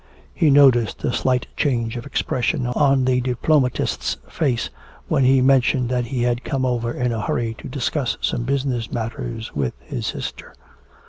He 0.33 0.49
noticed 0.49 1.03
a 1.03 1.13
slight 1.13 1.45
change 1.55 1.95
of 1.95 2.07
expression 2.07 2.65
on 2.65 3.05
the 3.05 3.21
diplomatist's 3.21 4.17
face 4.27 4.71
when 5.07 5.23
he 5.25 5.41
mentioned 5.41 5.89
that 5.89 6.07
he 6.07 6.23
had 6.23 6.43
come 6.43 6.65
over 6.65 6.91
in 6.91 7.11
a 7.11 7.21
hurry 7.21 7.53
to 7.59 7.69
discuss 7.69 8.17
some 8.19 8.41
business 8.41 8.91
matters 8.91 9.53
with 9.53 9.75
his 9.85 10.07
sister. 10.07 10.55